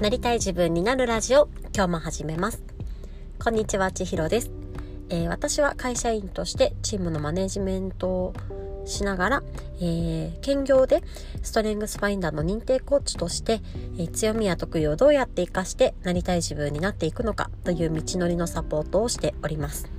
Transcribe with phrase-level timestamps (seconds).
[0.00, 2.62] なりたい自分になるラジオ、今日も始めます。
[3.42, 4.50] こんにちは、ちひろです、
[5.08, 8.34] えー、私は会社員としてチームのマネジメントを
[8.84, 9.42] しながら、
[9.80, 11.02] えー、兼業で
[11.42, 13.62] ストレングスファインダーの認定コーチとして、
[13.96, 19.90] えー、強みや得意をどうやって活かしてなりたい自分になっていくのかという道のりのサポートをしております。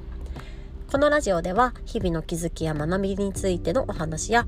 [0.91, 4.45] このラジオでは日々の気づきや学びについてのお話や、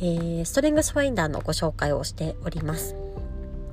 [0.00, 2.96] えー、ストレングスファインダーのご紹介をしております。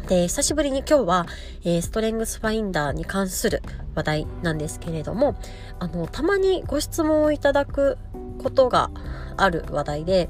[0.08, 1.26] で、久しぶりに今日は、
[1.64, 3.62] えー、ストレングスファインダーに関する
[3.95, 5.36] 話題なんですけれども、
[5.80, 7.98] あの、たまにご質問をいただく
[8.41, 8.91] ことが
[9.38, 10.30] ある話題で、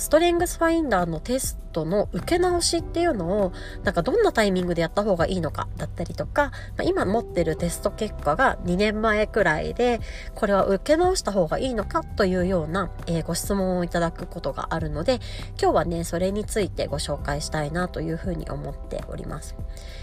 [0.00, 3.52] ストレングスファインダーのテストの受け直しっていうのを、
[3.84, 10.00] なんかどんなタイミングでやった方がいいのかだったりとか、まあ、今持ってるテスト結果が2年前くらいで、
[10.34, 15.20] これは受け直した方がいいのかというような、えー、ご質問をいただくことがあるので、
[15.60, 19.54] 今日はね、それについてご紹介したいなというふうに思っております。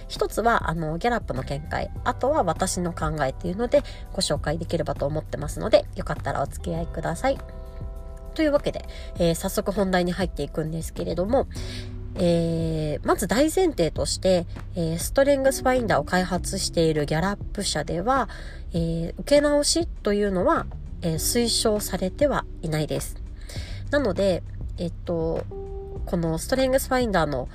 [0.07, 3.81] 一つは、あの、ギャラップの見解、あとは私の考えっていうので
[4.13, 7.56] ご紹介できればと思ってますので、よかったらお付き合いください。
[8.37, 8.85] というわけで、
[9.15, 11.47] えー、早速本題に入っていくんですけれども、
[12.19, 18.29] えー、まず大前提として、えー、ストレングスファインダーを開発しているギャラップ社では、
[18.73, 20.67] えー、受け直しというのは、
[21.01, 23.15] え推奨されてはいないです。
[23.89, 24.43] なので、
[24.77, 25.43] えっと、
[26.05, 27.49] このストレングスファインダーの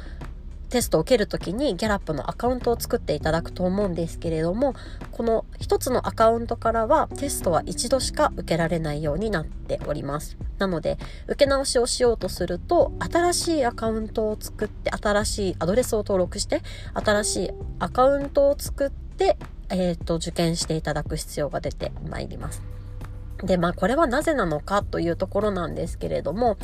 [0.73, 4.75] テストを受けるときにギャラップのアカウントを作っていただくと思うんですけれども、
[5.11, 10.39] この一つのアカウントからはテストは一度しか受けられないようになっております。
[10.57, 16.63] なので、受け直しをしようとすると、新しいアカウントを作って、新しいアドレスを登録して、
[16.95, 19.37] 新しいアカウントを作って、
[19.69, 22.72] えっ、ー、と、受験していただく必要が出てまいります。
[23.43, 26.57] で、まあこれはなぜなのかというところなんですけれども、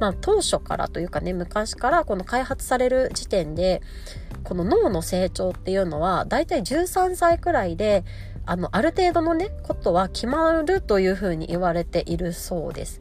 [0.00, 3.82] まあ当初からというかね、昔からこの開発される時点で、
[4.44, 8.04] この脳の成長っていうのは、だいたい13歳くらいで、
[8.44, 13.00] あの、ある程度のね、ことは決まるというふうに言われているそうです。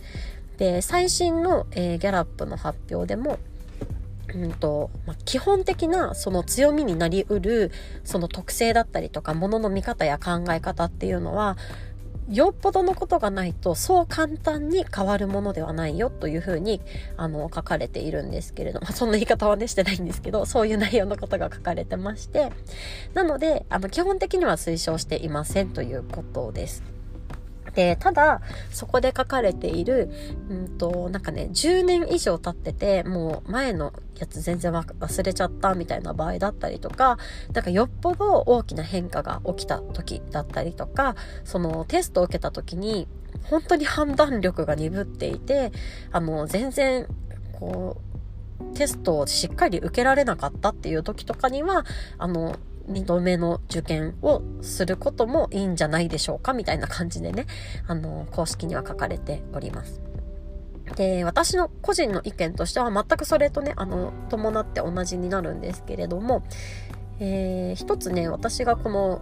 [0.58, 3.40] で、最新の、えー、ギャラップの発表でも、
[4.36, 7.72] うんとまあ、基本的なその強みになりうる
[8.04, 11.58] その特性だったりとかものの見方や考え方っていうのは
[12.32, 16.82] よっぽどのことがないとそう簡単に変わるものではないよというふうに
[17.18, 22.52] あの書かれているんですけれども、 そんな言い方はねしてないんですけど そういう内容のことが書かれてまして
[23.14, 27.01] なのであの基本的には推奨していませんということです。
[27.74, 30.10] で、ただ、そこで書かれている、
[30.50, 37.18] うんと、なんかね、10年以上経ってて、もう前のやつ全然忘れちゃったみたいな場合だったりとか、
[37.54, 43.08] なんかよっぽど大きな変化が起きた時だったりとか、そのテストを受けた時に、
[43.44, 45.72] 本当に判断力が鈍っていて、
[46.12, 47.08] あの、全然、
[47.54, 48.12] こう、
[48.78, 51.86] テストをしっかり受けられなかったっていう時とかには、
[52.18, 52.56] あの、
[52.88, 56.54] 2度目の受験をすることもいいんじゃないでしょうか？
[56.54, 57.46] みたいな感じでね、
[57.88, 60.02] あの、公式には書かれております。
[60.96, 66.44] で、私の個人の意見としては全くそれとね、あの、伴って同じになるんですけれども、
[67.20, 69.22] えー、一つね、私がこの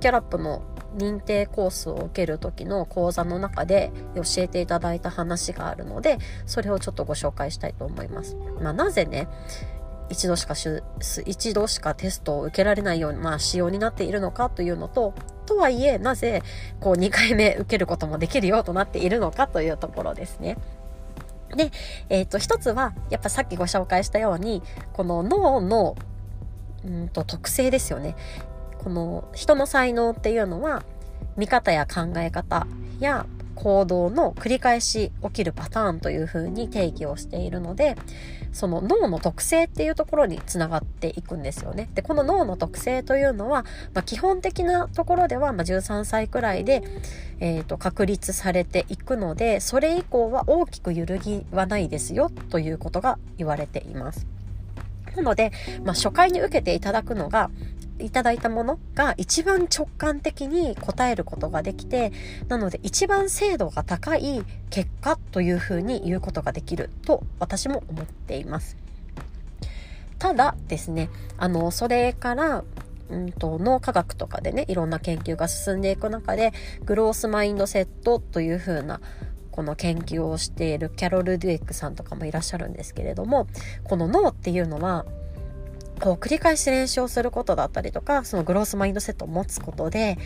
[0.00, 0.62] キャラップの
[0.96, 8.36] 認定コースを受ける時の講座の中で教えていただいた話があるので、それをちょっとご紹介したいと思います。
[8.60, 9.28] まあ、なぜね、
[10.10, 10.54] 一度しか
[11.26, 15.14] 一度しかテストを受けられないような、仕様になっているのかというのと、
[15.46, 16.42] とはいえ、なぜ、
[16.80, 20.58] こう、2回目受けることもできるようとなっているのかというところですね。
[21.56, 21.70] で、
[22.08, 25.96] えっ、ー、と、一つは、やっぱさっきご紹介したように、この脳の、
[26.84, 28.14] うんと、特性ですよね。
[28.78, 30.84] この人の才能っていうのは、
[31.36, 32.66] 見方や考え方
[33.00, 33.26] や
[33.58, 37.96] 行動の繰り返し起きるパターンというふうに定義をしているので、
[38.52, 41.90] その脳の特性っていうところにつながっていくんですよね。
[41.94, 43.64] で、この脳の特性というのは、
[43.94, 46.82] まあ、基本的なところでは、まあ、13歳くらいで、
[47.40, 54.26] えーと、確立されていくので、それ以降は大きく揺るぎはないですよということが言われています。
[55.16, 55.50] なので、
[55.84, 57.50] まあ、初回に受けていただくのが、
[58.00, 62.12] いただいたものが一番直感的に答えることができて、
[62.48, 68.76] なので一番精度が高い結果というふうに言うことができると私も思っています。
[70.18, 72.64] ただですね、あの、それから、
[73.08, 76.52] うんと、脳科学とかでね、いろんな研究が進んでいく中で、
[76.84, 79.00] グロースマインドセットというふうな、
[79.52, 83.46] この研究をしているキャロル・デュエックさんとかもいらっしゃるんですけれども、
[83.84, 85.06] この脳っていうのは、
[86.00, 90.18] こう繰り返し練習をすることだったりとか、そのグロースマインドセットを持つことで、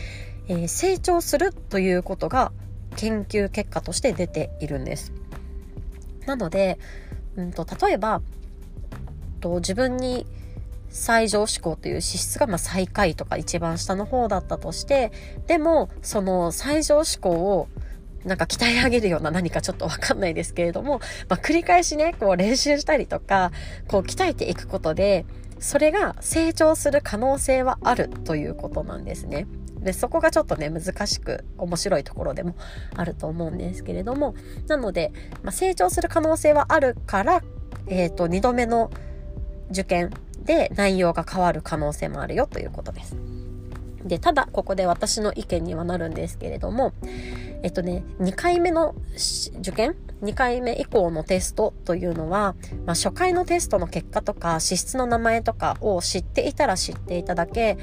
[0.47, 2.51] えー、成長するということが
[2.95, 5.13] 研究結果として出ているんです。
[6.25, 6.79] なので、
[7.35, 8.21] うんと、例えば、
[9.43, 10.25] と自分に
[10.89, 15.11] 最上志向という資質がま最下位とか一番下の方だったとして
[15.47, 17.67] でもその最上志向を
[18.25, 20.99] なんか鍛え上げるような何かちょっとわかんないですけれども、
[21.29, 23.51] まあ、繰り返しね、こう練習したりとか、
[23.87, 25.25] こう鍛えていくことで、
[25.59, 29.47] それが成長する可能性はあるということなんですね。
[29.79, 32.55] で、そこがちょっとね、難しく面白いところでも
[32.95, 34.35] あると思うんですけれども、
[34.67, 35.11] なので、
[35.43, 37.43] まあ、成長する可能性はあるから、
[37.87, 38.91] えっ、ー、と、2度目の
[39.71, 40.11] 受験
[40.43, 43.15] で内容が変わる可能性もあるよということです。
[44.05, 46.93] で、ただ、ここで私の意見にはなるんですけれども、
[47.63, 48.93] えっとね、2回目の
[49.59, 52.55] 受験 ?2 回目以降のテストというのは、
[52.85, 57.77] まあ、初回のテストの結果とか、資質の名前とかを知っていたら知っていただけ、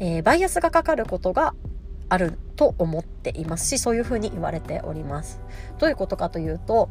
[0.00, 1.54] えー、バイアスがかかることが
[2.08, 5.38] あると思っていますし、そういうふうに言われております。
[5.78, 6.88] どういうことかというと、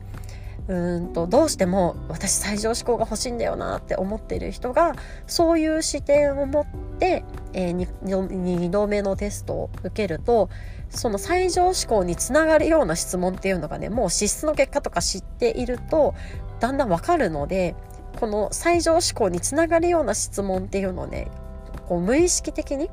[0.68, 4.95] うんとどうしても私最上志向が欲しいんだよなって思っている人が
[5.27, 6.65] そういう視点を持っ
[7.00, 7.24] て、
[7.57, 10.50] えー、2, 2度目のテストを受けると
[10.90, 16.13] その最上志向につながるような質問っていうのがねもう資質の結果とか知っていると
[16.60, 17.75] だんだんわかるので
[18.19, 21.30] この最上志向につながるような質問っていうのをね
[21.88, 22.90] こう無意識的に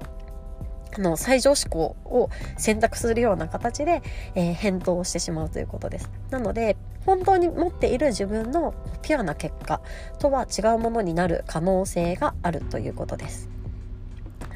[0.97, 4.03] あの最上志向を選択するような形で、
[4.35, 6.11] えー、返答をしてしまうということです。
[6.31, 6.77] なので
[7.07, 9.81] 本当に持っている自分のピュアな結果
[10.19, 13.52] とは違うものになる可能性があるということです。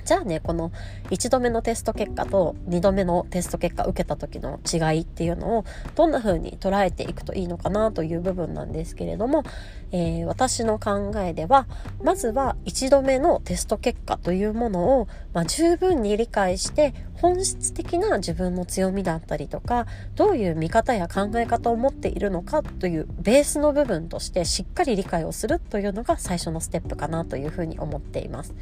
[0.06, 0.70] じゃあねこの
[1.10, 5.64] 1度目のテスト結果と2度目のテスト結果受けた時の違いっていうのを
[5.96, 9.42] どんな風に捉えていくといいのかなという部分なんですけれども、
[9.90, 11.66] えー、私の考えでは
[12.04, 28.54] まずは1度目のテスト結果というものを、まあ、十分に理解して本質的な自分の強みだったりとかどういう見方や考え方を持っているのかというベースの部分としてしっかり理解をするというのが最初のステップかなというふうに思っています。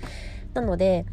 [0.55, 1.05] なので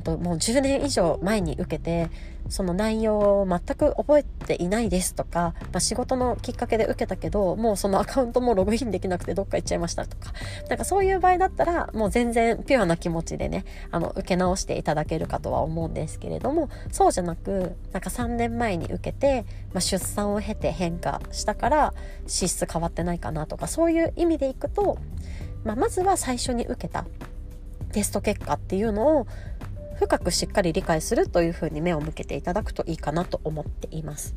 [0.00, 2.10] と、もう10年以上前に受けて
[2.48, 10.32] その内容を全く覚えていないですとか、まあ、仕事のきっかけで受けたけどもうそのアカウントもログインできなくてどっか行っちゃいましたとか。
[10.68, 21.94] なんかそういう場合だったらもう全然ピュアな気持ちでねあの受け直していただけるかとは思うんですけれどもそうじゃなくなんか3年前に受けて、まあ、出産を経て変化したから
[22.26, 24.98] 資質変わってないかなとかそういう意味でいくと、
[25.64, 27.04] まあ、まずは最初に受けた
[27.92, 29.26] テスト結果っていうのを
[29.98, 34.34] 深くしっかり理解するというふうに目を向けていただくといいかなと思っています。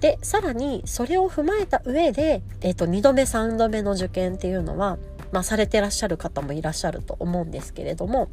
[0.00, 4.98] でさらにそれを踏まえた上で、えーと、2度目3度目の受験っていうのは、
[5.30, 8.30] まあ、されてらっしゃる方もいらっしゃると思うんですけれども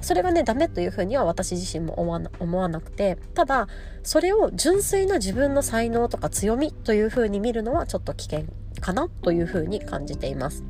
[0.00, 3.68] それがねダメというふうには私自身も思わな思わなくてただ
[4.02, 8.46] それを純粋な自分の才能とか強みというふうに見るのはちょっと危険
[8.80, 10.64] かなというふうに感じています。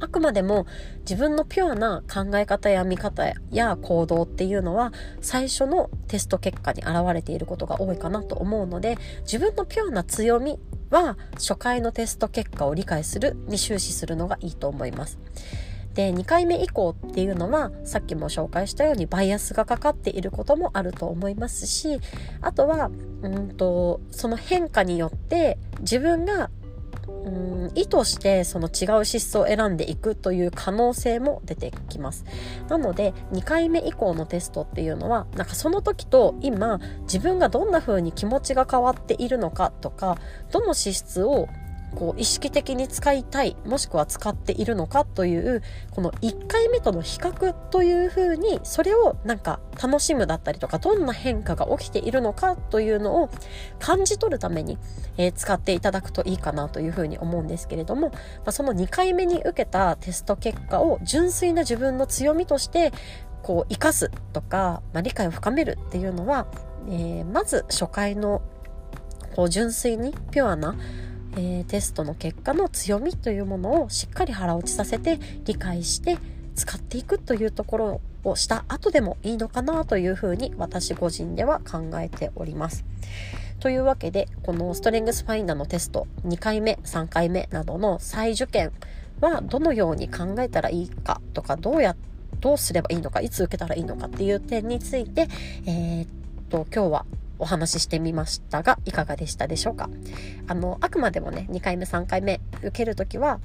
[0.00, 0.66] あくまでも
[1.00, 10.58] 自分のピュアな考え方や見方や行動っていうのは最初のテスト結果に現れていることが多いかなと思うので自分のピュアな強み
[10.90, 15.18] は初回のテスト結果を理解するに終始するのがいいと思います。
[15.94, 22.00] で2回目以降っていうのはさっきも紹介したようにバイアスがかかっていることもあると思いますし
[22.40, 22.90] あとは
[23.22, 26.50] うんとその変化によって自分が
[27.24, 27.72] うん。
[27.74, 32.24] 意図してその違う資質を選んでいくという可能性も出てきます。
[32.68, 40.18] なので2回目以降のテストっていうのはなんかその時と今自分がどんな風に気持ちが変わっているのかとか
[40.50, 41.48] どの資質を
[41.94, 53.30] こう意識的に使いたいもしくは使っているのかというこの1回目との比較というふうにそれをなんか楽しむだったりとかどんな変化が起きているのかというのを
[53.78, 54.78] 感じ取るために、
[55.16, 62.92] えー、使っていただくといいかなというふうに思うんですけれども、まあ、その2回目に受けたテスト結果を純粋な自分の強みとして
[63.42, 66.46] こう生かすとか、まあ、理解を深めるっていうのは、
[66.88, 68.42] えー、まず初回の
[69.36, 70.76] こう純粋にピュアな
[71.36, 76.18] えー、テストの結果の強みというものをしっかり腹落ちさせて理解して
[76.54, 82.84] 使っていくというところをした後でもいいのかなというふうに私個人では考えております。
[83.60, 88.72] というわけでこのストレングスファインダーのテスト2回目3回目などの再受験
[89.20, 91.96] はどのように考えたらいいかとかどうや
[92.40, 95.28] どうすればいいのかいつ受けたらいいのかっていう点について、
[95.66, 96.08] えー、っ
[96.50, 97.06] と今日は
[97.38, 99.88] お話ししてみましたが、いかがでしたでしょうか？
[100.46, 103.40] あの、あくまでもね、2回目、3回目受けるときは、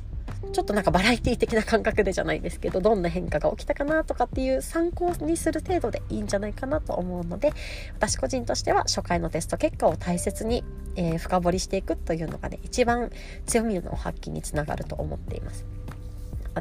[0.54, 7.52] ちょっとなんかバラエティ的な感覚でじゃないですけど、どんな変化が起きたかなとかっていう参考にする程度でいいんじゃないかなと思うので、
[7.96, 10.64] 私個人としては初回のテスト結果を大切に、
[10.96, 13.12] えー、深掘りしていくというのがね、一番
[13.46, 15.66] 強みの発揮につながると思っています。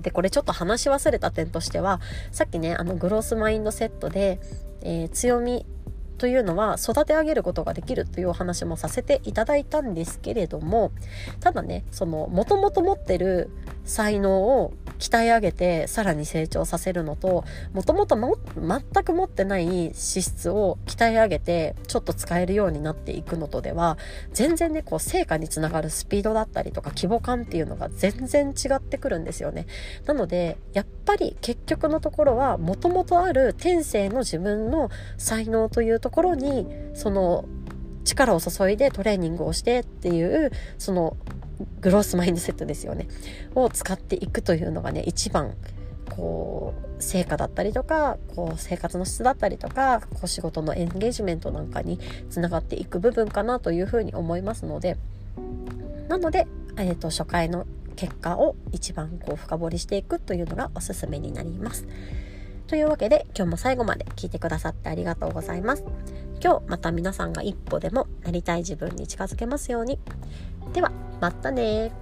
[0.01, 4.39] でこれちょっと話し忘れた点としてはさっきねあのグロースマインドセットで、
[4.83, 5.67] えー、強み
[6.19, 10.93] というのは育て上げることができるというお話もさせていただいたんですけれども
[11.41, 13.51] ただねそのもともと持ってる
[13.89, 23.97] 才能を鍛え上げてさらに成長させるのともともと全く持ってない資質を鍛え上げてちょっと使えるようになっていくのとでは
[24.33, 29.67] 全然ねこう成果につながるスピードだったりとか規模感っていうのが全然違ってくるんですよね。
[30.05, 37.47] なのでやっぱり結局のところはもともとある天性の自分の才能というところにその
[38.05, 41.17] 力を注いでトレーニングをしてっていうその
[41.81, 43.09] グロースマインドセットですよね
[43.55, 45.55] を使っていくというのがね一番
[46.11, 51.99] こう成果だったりとかこう生活の質だったりとかこう仕事のエンゲージメントなんかに
[52.31, 54.97] つながっていく部分かなというふうに思いますので
[56.09, 56.47] なので、
[56.77, 61.87] えーと、初回の結果を一番こう深掘りしていくというのがおすすめになります。
[62.67, 65.85] というわけで今日も最後まで聞いてくださってありがとうございます。
[66.43, 69.99] 今日また皆さんが一歩でもなりたい自分に近づけますように。
[70.73, 71.93] ではまたね